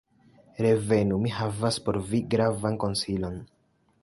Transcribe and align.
"Revenu! 0.65 1.19
mi 1.25 1.33
havas 1.35 1.77
por 1.85 2.01
vi 2.09 2.23
gravan 2.33 2.81
konsilon. 2.87 3.39